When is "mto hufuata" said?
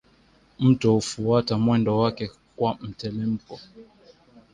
0.59-1.57